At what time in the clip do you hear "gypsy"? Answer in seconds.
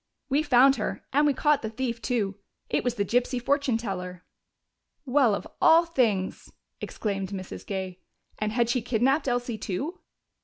3.05-3.39